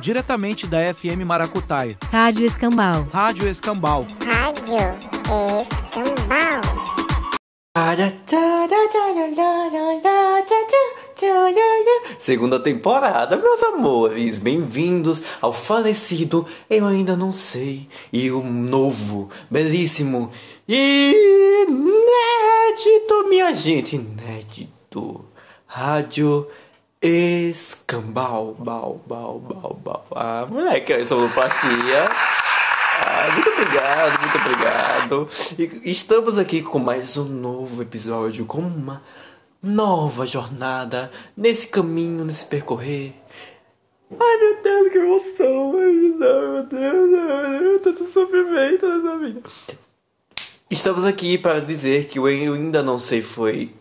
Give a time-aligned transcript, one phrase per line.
[0.00, 1.96] diretamente da FM Maracutaia.
[2.10, 3.06] Rádio Escambau.
[3.12, 4.06] Rádio Escambau.
[4.24, 4.76] Rádio
[5.60, 6.90] Escambau.
[12.18, 20.30] Segunda temporada, meus amores, bem-vindos ao falecido Eu Ainda Não Sei e o novo, belíssimo
[20.68, 25.24] e inédito, minha gente, inédito,
[25.66, 26.46] Rádio
[27.02, 30.06] Escambau, bau, bau, bau, bau.
[30.14, 31.18] Ah, moleque, eu sou.
[31.18, 35.28] Ah, muito obrigado, muito obrigado.
[35.82, 39.02] E estamos aqui com mais um novo episódio, com uma
[39.62, 43.14] nova jornada nesse caminho, nesse percorrer.
[44.10, 45.72] Ai meu Deus, que emoção!
[45.72, 47.08] Meu Deus, meu
[47.60, 49.40] Deus, tanto sofrimento nessa vida.
[50.68, 53.72] Estamos aqui para dizer que o Eu Ainda Não Sei foi.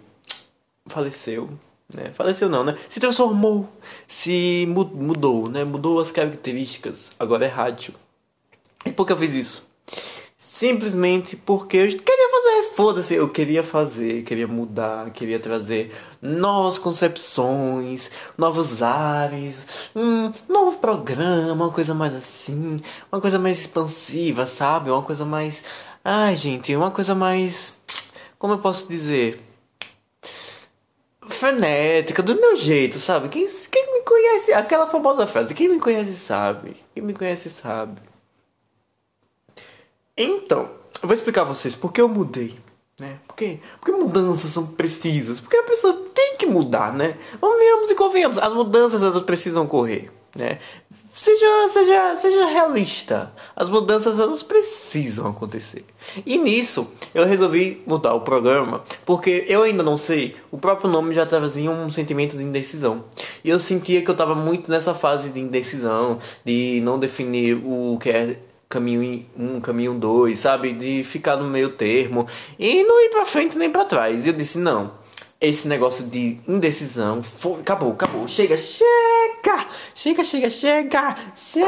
[0.87, 1.49] faleceu.
[1.93, 2.11] Né?
[2.13, 2.77] Faleceu não, né?
[2.87, 3.67] Se transformou,
[4.07, 5.63] se mudou, né?
[5.63, 7.11] Mudou as características.
[7.19, 7.93] Agora é rádio.
[8.85, 9.63] E por que eu fiz isso?
[10.37, 18.11] Simplesmente porque eu queria fazer, foda-se, eu queria fazer, queria mudar, queria trazer novas concepções,
[18.37, 19.65] novos ares,
[19.95, 22.81] um novo programa, uma coisa mais assim,
[23.11, 24.91] uma coisa mais expansiva, sabe?
[24.91, 25.63] Uma coisa mais.
[26.03, 27.73] Ai, gente, uma coisa mais.
[28.37, 29.48] Como eu posso dizer?
[31.29, 33.29] Frenética, do meu jeito, sabe?
[33.29, 36.75] Quem, quem me conhece, aquela famosa frase, quem me conhece sabe.
[36.93, 38.01] Quem me conhece sabe.
[40.17, 40.69] Então,
[41.01, 42.57] eu vou explicar a vocês por que eu mudei.
[42.99, 43.19] Né?
[43.27, 43.61] Por?
[43.79, 45.39] Porque mudanças são precisas.
[45.39, 47.17] Porque a pessoa tem que mudar, né?
[47.39, 47.57] Vamos
[47.89, 50.11] e convenhamos, as mudanças elas precisam ocorrer.
[50.35, 50.59] Né?
[51.19, 53.33] Seja, seja, seja realista.
[53.53, 55.83] As mudanças elas precisam acontecer.
[56.25, 60.37] E nisso eu resolvi mudar o programa porque eu ainda não sei.
[60.49, 63.03] O próprio nome já trazia um sentimento de indecisão.
[63.43, 67.97] E eu sentia que eu estava muito nessa fase de indecisão, de não definir o
[68.01, 70.71] que é caminho um, caminho dois, sabe?
[70.71, 74.25] De ficar no meio termo e não ir para frente nem para trás.
[74.25, 74.93] E eu disse não
[75.41, 77.21] esse negócio de indecisão.
[77.21, 78.25] Foi, acabou, acabou.
[78.25, 79.08] Chega, chega!
[79.93, 81.15] Chega, chega, chega!
[81.35, 81.67] Chega,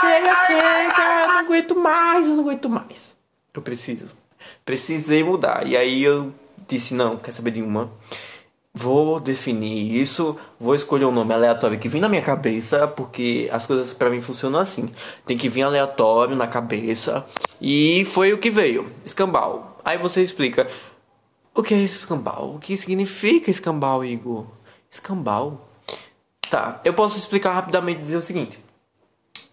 [0.00, 1.22] chega, chega!
[1.22, 3.16] Eu não aguento mais, eu não aguento mais.
[3.52, 4.08] Eu preciso.
[4.64, 5.66] Precisei mudar.
[5.66, 6.32] E aí eu
[6.68, 7.90] disse: não, quer saber de uma?
[8.76, 13.64] Vou definir isso, vou escolher um nome aleatório que vem na minha cabeça, porque as
[13.64, 14.90] coisas para mim funcionam assim.
[15.24, 17.24] Tem que vir aleatório na cabeça.
[17.60, 19.80] E foi o que veio: escambau.
[19.84, 20.68] Aí você explica,
[21.54, 22.56] o que é escambau?
[22.56, 24.46] O que significa escambau, Igor?
[24.90, 25.68] Escambau?
[26.54, 28.60] Tá, eu posso explicar rapidamente e dizer o seguinte.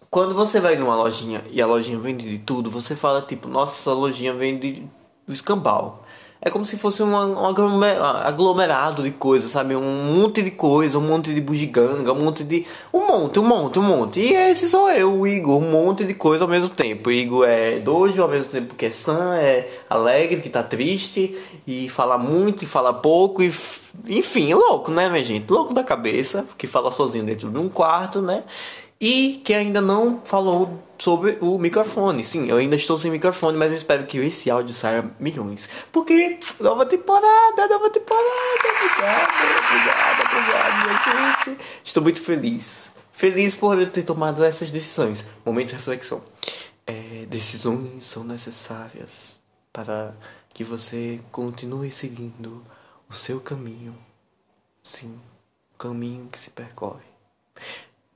[0.08, 3.72] Quando você vai numa lojinha e a lojinha vende de tudo, você fala tipo, nossa,
[3.72, 4.88] essa lojinha vende
[5.26, 6.01] do escambau.
[6.44, 9.76] É como se fosse um, aglomerado de coisas, sabe?
[9.76, 12.66] Um monte de coisa, um monte de bugiganga, um monte de.
[12.92, 14.18] Um monte, um monte, um monte.
[14.18, 17.10] E esse sou eu, o Igor, um monte de coisa ao mesmo tempo.
[17.10, 21.38] O Igor é dojo ao mesmo tempo que é san, é alegre, que tá triste,
[21.64, 23.54] e fala muito e fala pouco, e
[24.08, 25.48] enfim, louco, né, minha gente?
[25.48, 28.42] Louco da cabeça, que fala sozinho dentro de um quarto, né?
[29.02, 32.22] E que ainda não falou sobre o microfone.
[32.22, 35.68] Sim, eu ainda estou sem microfone, mas espero que esse áudio saia milhões.
[35.90, 38.28] Porque nova temporada, nova temporada.
[38.76, 41.60] Obrigado, obrigado, obrigado, minha gente.
[41.84, 42.92] Estou muito feliz.
[43.12, 45.24] Feliz por eu ter tomado essas decisões.
[45.44, 46.22] Momento de reflexão.
[46.86, 49.40] É, decisões são necessárias
[49.72, 50.14] para
[50.54, 52.64] que você continue seguindo
[53.10, 53.98] o seu caminho.
[54.80, 55.18] Sim,
[55.74, 57.02] o caminho que se percorre.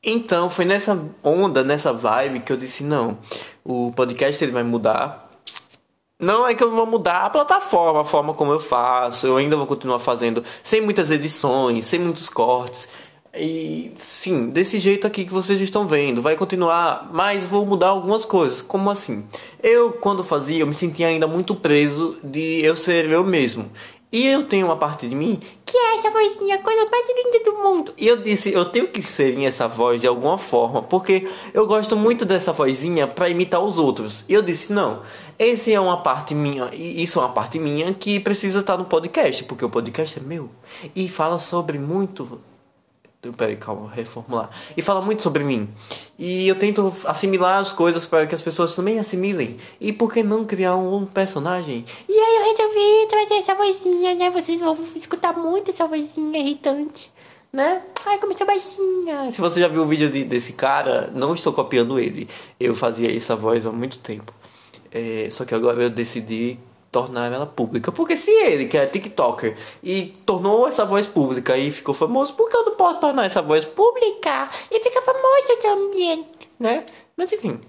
[0.08, 3.18] Então foi nessa onda, nessa vibe que eu disse não,
[3.64, 5.28] o podcast ele vai mudar.
[6.16, 9.26] Não é que eu vou mudar a plataforma, a forma como eu faço.
[9.26, 12.88] Eu ainda vou continuar fazendo sem muitas edições, sem muitos cortes.
[13.34, 18.24] E sim, desse jeito aqui que vocês estão vendo, vai continuar, mas vou mudar algumas
[18.24, 18.62] coisas.
[18.62, 19.26] Como assim?
[19.62, 23.70] Eu, quando fazia, eu me sentia ainda muito preso de eu ser eu mesmo.
[24.12, 27.44] E eu tenho uma parte de mim que é essa vozinha, a coisa mais linda
[27.44, 27.92] do mundo.
[27.98, 31.96] E eu disse, eu tenho que ser essa voz de alguma forma, porque eu gosto
[31.96, 34.24] muito dessa vozinha para imitar os outros.
[34.28, 35.02] E eu disse, não,
[35.38, 39.42] esse é uma parte minha, isso é uma parte minha que precisa estar no podcast,
[39.44, 40.48] porque o podcast é meu.
[40.94, 42.40] E fala sobre muito
[43.36, 44.50] Peraí, calma, reformular.
[44.76, 45.68] E fala muito sobre mim.
[46.18, 49.56] E eu tento assimilar as coisas para que as pessoas também assimilem.
[49.80, 51.84] E por que não criar um, um personagem?
[52.08, 54.30] E aí eu resolvi trazer essa vozinha, né?
[54.30, 57.10] Vocês vão escutar muito essa vozinha irritante,
[57.52, 57.82] né?
[58.04, 59.30] Ai, começou baixinha.
[59.32, 62.28] Se você já viu o vídeo de, desse cara, não estou copiando ele.
[62.60, 64.32] Eu fazia essa voz há muito tempo.
[64.92, 66.58] É, só que agora eu decidi
[66.96, 67.92] tornar ela pública.
[67.92, 72.48] Porque se ele, que é TikToker, e tornou essa voz pública e ficou famoso, por
[72.48, 76.26] que eu não posso tornar essa voz pública e ficar famoso também,
[76.58, 76.86] né?
[77.14, 77.60] Mas enfim.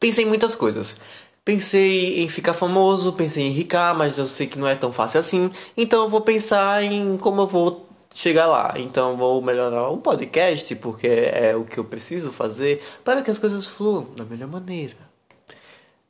[0.00, 0.96] Pensei em muitas coisas.
[1.44, 5.20] Pensei em ficar famoso, pensei em ricar, mas eu sei que não é tão fácil
[5.20, 5.48] assim.
[5.76, 8.74] Então eu vou pensar em como eu vou chegar lá.
[8.76, 13.38] Então vou melhorar o podcast, porque é o que eu preciso fazer para que as
[13.38, 14.96] coisas fluam da melhor maneira.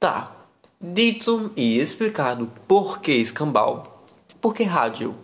[0.00, 0.45] Tá.
[0.78, 4.04] Dito e explicado por que escambau.
[4.40, 5.14] Por que rádio?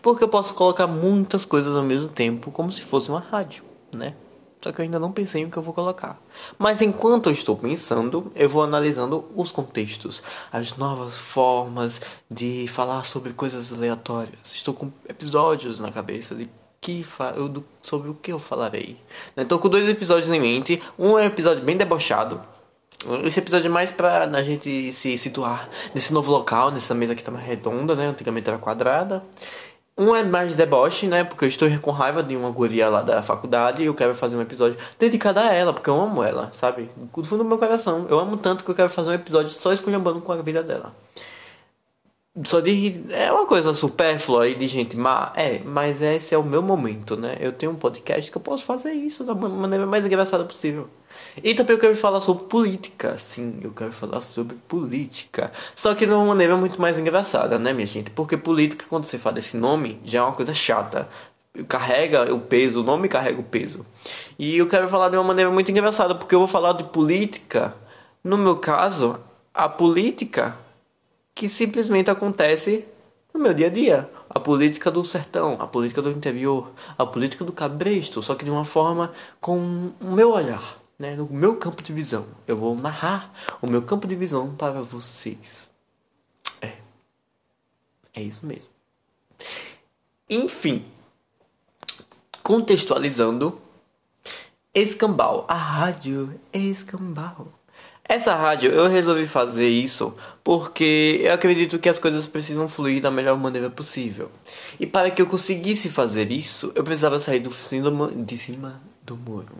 [0.00, 3.62] Porque eu posso colocar muitas coisas ao mesmo tempo, como se fosse uma rádio,
[3.94, 4.14] né?
[4.62, 6.18] Só que eu ainda não pensei o que eu vou colocar.
[6.58, 12.00] Mas enquanto eu estou pensando, eu vou analisando os contextos, as novas formas
[12.30, 14.54] de falar sobre coisas aleatórias.
[14.54, 16.48] Estou com episódios na cabeça de
[16.80, 17.04] que
[17.36, 18.96] eu, sobre o que eu falarei.
[19.36, 20.82] Estou com dois episódios em mente.
[20.98, 22.55] Um é um episódio bem debochado.
[23.24, 27.22] Esse episódio é mais pra a gente se situar nesse novo local, nessa mesa que
[27.22, 28.08] tá mais redonda, né?
[28.08, 29.22] Antigamente era quadrada.
[29.98, 31.24] Um é mais de deboche, né?
[31.24, 34.36] Porque eu estou com raiva de uma guria lá da faculdade e eu quero fazer
[34.36, 36.90] um episódio dedicado a ela, porque eu amo ela, sabe?
[36.96, 38.06] Do fundo do meu coração.
[38.10, 40.94] Eu amo tanto que eu quero fazer um episódio só esculhambando com a vida dela.
[42.44, 43.02] Só de.
[43.10, 45.32] É uma coisa supérflua aí de gente má.
[45.34, 47.36] É, mas esse é o meu momento, né?
[47.40, 50.88] Eu tenho um podcast que eu posso fazer isso da maneira mais engraçada possível.
[51.42, 53.16] E também eu quero falar sobre política.
[53.16, 55.50] Sim, eu quero falar sobre política.
[55.74, 58.10] Só que de uma maneira muito mais engraçada, né, minha gente?
[58.10, 61.08] Porque política, quando você fala esse nome, já é uma coisa chata.
[61.68, 63.86] Carrega o peso, o nome carrega o peso.
[64.38, 67.74] E eu quero falar de uma maneira muito engraçada, porque eu vou falar de política.
[68.22, 69.18] No meu caso,
[69.54, 70.65] a política
[71.36, 72.86] que simplesmente acontece
[73.32, 74.10] no meu dia a dia.
[74.28, 78.50] A política do sertão, a política do interior, a política do cabresto, só que de
[78.50, 81.14] uma forma com o meu olhar, né?
[81.14, 82.26] no meu campo de visão.
[82.46, 85.70] Eu vou narrar o meu campo de visão para vocês.
[86.60, 86.72] É.
[88.14, 88.70] É isso mesmo.
[90.28, 90.86] Enfim,
[92.42, 93.60] contextualizando,
[94.74, 97.48] Escambau, a rádio Escambau.
[98.08, 100.14] Essa rádio eu resolvi fazer isso
[100.44, 104.30] porque eu acredito que as coisas precisam fluir da melhor maneira possível.
[104.78, 107.50] E para que eu conseguisse fazer isso, eu precisava sair do,
[108.24, 109.56] de cima do muro.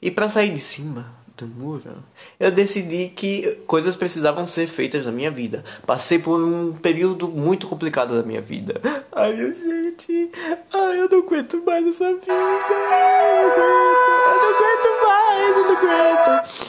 [0.00, 2.02] E para sair de cima do muro,
[2.40, 5.62] eu decidi que coisas precisavam ser feitas na minha vida.
[5.86, 8.80] Passei por um período muito complicado da minha vida.
[9.12, 10.30] Ai, meu gente,
[10.72, 12.32] ai, eu não aguento mais essa vida.
[12.32, 16.63] Eu não aguento mais, eu não aguento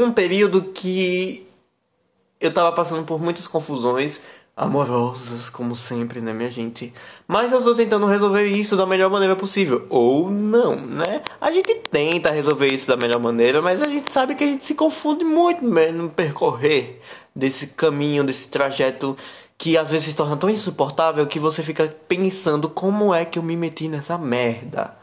[0.00, 1.46] um período que
[2.40, 4.20] eu tava passando por muitas confusões
[4.56, 6.92] amorosas, como sempre, né, minha gente?
[7.26, 9.86] Mas eu tô tentando resolver isso da melhor maneira possível.
[9.88, 11.22] Ou não, né?
[11.40, 14.64] A gente tenta resolver isso da melhor maneira, mas a gente sabe que a gente
[14.64, 17.00] se confunde muito no percorrer
[17.34, 19.16] desse caminho, desse trajeto
[19.56, 23.42] que às vezes se torna tão insuportável que você fica pensando como é que eu
[23.42, 24.96] me meti nessa merda.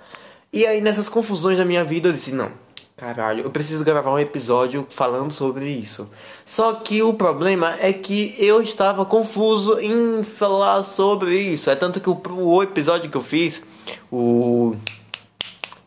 [0.52, 2.52] E aí nessas confusões da minha vida eu disse, não,
[3.00, 6.10] Caralho, eu preciso gravar um episódio falando sobre isso.
[6.44, 11.70] Só que o problema é que eu estava confuso em falar sobre isso.
[11.70, 13.64] É tanto que o, o episódio que eu fiz,
[14.12, 14.76] o.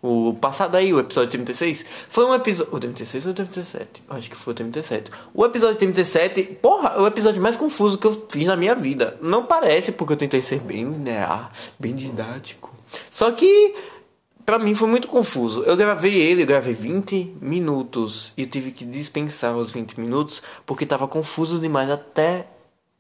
[0.05, 2.75] O passado aí, o episódio 36, foi um episódio.
[2.75, 4.03] O 36 ou o 37?
[4.09, 5.11] Acho que foi o 37.
[5.33, 9.17] O episódio 37, porra, é o episódio mais confuso que eu fiz na minha vida.
[9.23, 12.75] Não parece, porque eu tentei ser bem linear, bem didático.
[13.11, 13.75] Só que
[14.45, 15.63] Pra mim foi muito confuso.
[15.63, 20.85] Eu gravei ele, eu gravei 20 minutos e tive que dispensar os 20 minutos porque
[20.85, 22.47] tava confuso demais até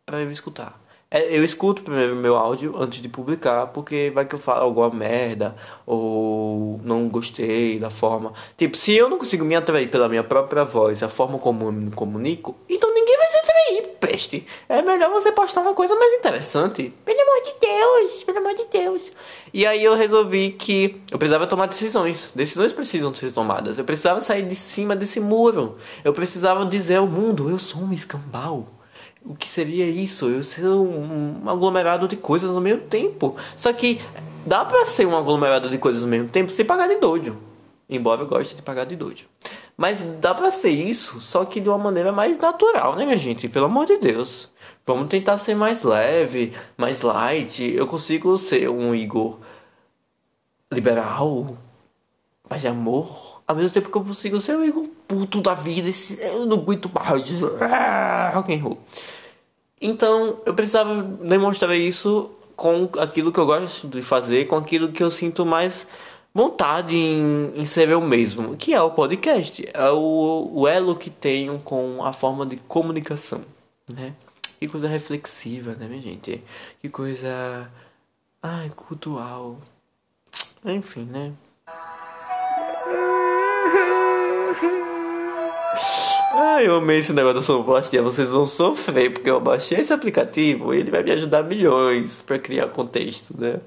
[0.07, 0.81] para eu escutar.
[1.15, 4.89] É, eu escuto primeiro meu áudio antes de publicar, porque vai que eu falo alguma
[4.89, 8.33] merda ou não gostei da forma.
[8.57, 11.73] Tipo, se eu não consigo me atrair pela minha própria voz, a forma como eu
[11.73, 14.45] me comunico, então ninguém vai se atrair, peste.
[14.69, 16.93] É melhor você postar uma coisa mais interessante.
[17.05, 19.13] Pelo amor de Deus, pelo amor de Deus.
[19.55, 22.33] E aí eu resolvi que eu precisava tomar decisões.
[22.35, 23.79] Decisões precisam ser tomadas.
[23.79, 25.77] Eu precisava sair de cima desse muro.
[26.03, 28.67] Eu precisava dizer ao mundo: eu sou um escambau.
[29.25, 30.29] O que seria isso?
[30.29, 33.37] Eu ser um, um aglomerado de coisas ao mesmo tempo.
[33.55, 34.01] Só que
[34.45, 37.39] dá pra ser um aglomerado de coisas ao mesmo tempo sem pagar de doido.
[37.89, 39.21] Embora eu goste de pagar de doido.
[39.77, 43.49] Mas dá pra ser isso, só que de uma maneira mais natural, né, minha gente?
[43.49, 44.51] Pelo amor de Deus.
[44.87, 47.73] Vamos tentar ser mais leve, mais light.
[47.75, 49.39] Eu consigo ser um Igor
[50.71, 51.57] liberal,
[52.49, 53.43] mais amor.
[53.47, 55.91] Ao mesmo tempo que eu consigo ser um Igor puto da vida.
[56.21, 57.23] Eu não aguento mais.
[57.61, 58.79] Ah, rock and roll.
[59.81, 65.03] Então, eu precisava demonstrar isso com aquilo que eu gosto de fazer, com aquilo que
[65.03, 65.87] eu sinto mais
[66.35, 69.69] vontade em, em ser eu mesmo, que é o podcast.
[69.73, 73.43] É o, o elo que tenho com a forma de comunicação,
[73.93, 74.15] né?
[74.59, 76.43] Que coisa reflexiva, né, minha gente?
[76.81, 77.71] Que coisa.
[78.43, 79.59] Ai, cultural.
[80.65, 81.33] Enfim, né?
[86.35, 88.01] Ai, eu amei esse negócio da sonoplastia.
[88.03, 92.39] Vocês vão sofrer, porque eu baixei esse aplicativo e ele vai me ajudar milhões para
[92.39, 93.61] criar contexto, né?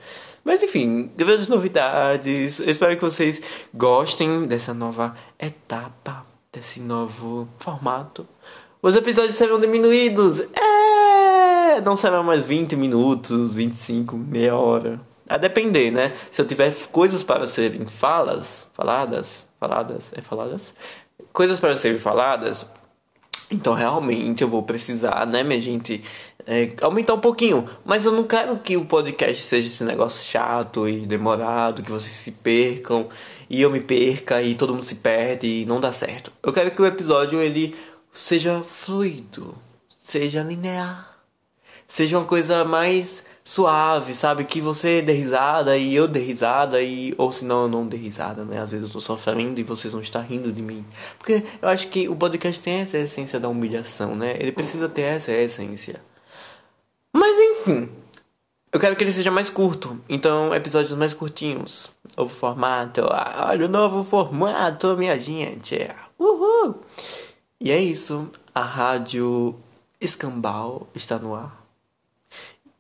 [0.44, 2.60] Mas enfim, grandes novidades.
[2.60, 3.40] Eu espero que vocês
[3.72, 8.28] gostem dessa nova etapa, desse novo formato.
[8.82, 10.40] Os episódios serão diminuídos.
[10.40, 11.80] É!
[11.82, 15.00] Não serão mais 20 minutos, 25, meia hora.
[15.30, 16.14] A depender, né?
[16.32, 20.74] Se eu tiver coisas para serem falas, faladas, faladas, é faladas,
[21.36, 22.66] coisas para serem faladas,
[23.52, 26.02] então realmente eu vou precisar, né, minha gente,
[26.48, 27.70] é, aumentar um pouquinho.
[27.84, 32.14] Mas eu não quero que o podcast seja esse negócio chato e demorado, que vocês
[32.14, 33.08] se percam
[33.50, 36.32] e eu me perca e todo mundo se perde e não dá certo.
[36.42, 37.76] Eu quero que o episódio ele
[38.12, 39.56] seja fluido,
[40.04, 41.18] seja linear,
[41.88, 44.44] seja uma coisa mais suave, sabe?
[44.44, 47.96] Que você dê risada e eu dê risada, e, ou se não, eu não dê
[47.96, 48.60] risada, né?
[48.60, 50.84] Às vezes eu tô sofrendo e vocês vão estar rindo de mim.
[51.20, 54.36] Porque eu acho que o podcast tem essa essência da humilhação, né?
[54.40, 56.02] Ele precisa ter essa essência.
[57.14, 57.90] Mas enfim,
[58.74, 61.92] eu quero que ele seja mais curto, então episódios mais curtinhos.
[62.18, 63.02] Novo formato,
[63.38, 65.88] olha o novo formato, minha gente.
[66.18, 66.82] Uhul!
[67.62, 69.56] E é isso, a rádio
[70.02, 71.65] Escambau está no ar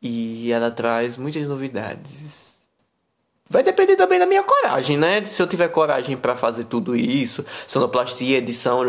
[0.05, 2.53] e ela traz muitas novidades.
[3.50, 5.24] Vai depender também da minha coragem, né?
[5.25, 8.83] Se eu tiver coragem para fazer tudo isso, sonoplastia, edição,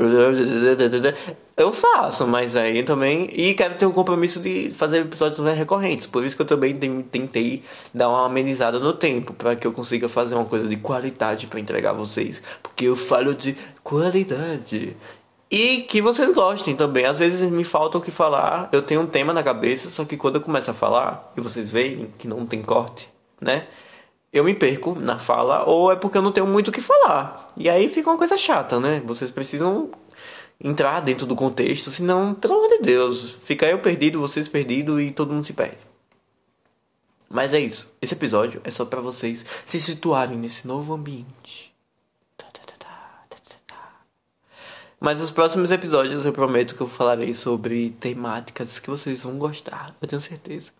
[1.56, 3.28] eu faço, mas aí também.
[3.32, 6.06] E quero ter um compromisso de fazer episódios mais recorrentes.
[6.06, 6.74] Por isso que eu também
[7.10, 7.62] tentei
[7.94, 11.60] dar uma amenizada no tempo, para que eu consiga fazer uma coisa de qualidade para
[11.60, 12.42] entregar a vocês.
[12.62, 14.96] Porque eu falo de qualidade.
[15.50, 17.04] E que vocês gostem também.
[17.04, 18.68] Às vezes me falta o que falar.
[18.72, 21.68] Eu tenho um tema na cabeça, só que quando eu começo a falar e vocês
[21.68, 23.08] veem que não tem corte,
[23.40, 23.66] né?
[24.32, 27.46] Eu me perco na fala ou é porque eu não tenho muito o que falar.
[27.56, 29.00] E aí fica uma coisa chata, né?
[29.06, 29.90] Vocês precisam
[30.60, 35.10] entrar dentro do contexto, senão, pelo amor de Deus, fica eu perdido, vocês perdidos e
[35.10, 35.78] todo mundo se perde.
[37.28, 37.92] Mas é isso.
[38.00, 41.65] Esse episódio é só para vocês se situarem nesse novo ambiente.
[44.98, 49.94] Mas nos próximos episódios eu prometo que eu falarei sobre temáticas que vocês vão gostar,
[50.00, 50.70] eu tenho certeza.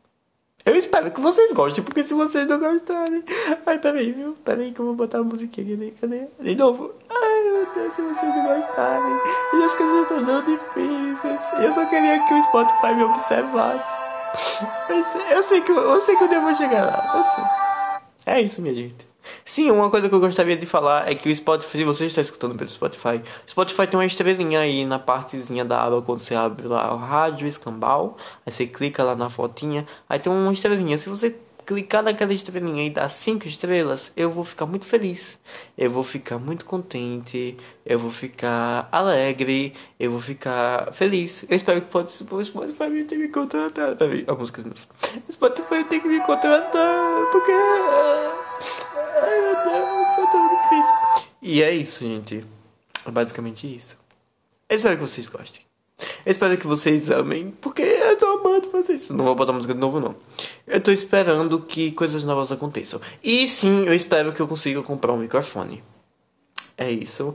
[0.64, 3.22] Eu espero que vocês gostem, porque se vocês não gostarem.
[3.64, 4.36] Ai, peraí, viu?
[4.44, 5.94] Peraí que eu vou botar a musiquinha ali.
[6.00, 6.26] Cadê?
[6.40, 6.92] De novo.
[7.08, 9.16] Ai, meu Deus, se vocês não gostarem.
[9.54, 11.40] E as coisas estão tão difíceis.
[11.62, 13.84] Eu só queria que o Spotify me observasse.
[15.30, 17.16] Eu sei que, eu sei que eu devo chegar lá.
[17.16, 17.24] Eu
[18.24, 18.34] sei.
[18.34, 19.06] É isso, minha gente.
[19.44, 22.20] Sim, uma coisa que eu gostaria de falar é que o Spotify, se você está
[22.20, 26.34] escutando pelo Spotify, o Spotify tem uma estrelinha aí na partezinha da aba quando você
[26.34, 30.98] abre lá o rádio escambau, aí você clica lá na fotinha, aí tem uma estrelinha.
[30.98, 31.34] Se você
[31.66, 35.36] clicar naquela estrelinha e dar cinco estrelas, eu vou ficar muito feliz.
[35.76, 37.56] Eu vou ficar muito contente.
[37.84, 39.74] Eu vou ficar alegre.
[39.98, 41.44] Eu vou ficar feliz.
[41.48, 43.96] Eu espero que pode, o Spotify tenha me contratado.
[43.96, 44.76] Peraí, a música novo.
[45.28, 47.26] O Spotify tem que me contratar.
[47.32, 47.52] Porque.
[49.22, 51.26] Ai meu Deus, foi tão difícil.
[51.42, 52.44] E é isso, gente.
[53.06, 53.96] É basicamente isso.
[54.68, 55.62] Eu espero que vocês gostem.
[55.98, 59.08] Eu espero que vocês amem, porque eu tô amando vocês.
[59.08, 60.14] Não vou botar música de novo, não.
[60.66, 63.00] Eu tô esperando que coisas novas aconteçam.
[63.22, 65.82] E sim, eu espero que eu consiga comprar um microfone.
[66.76, 67.34] É isso.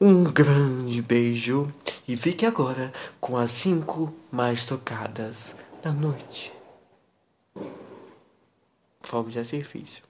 [0.00, 1.72] Um grande beijo.
[2.06, 6.52] E fique agora com as cinco mais tocadas da noite.
[9.00, 10.04] Fogo de artifício.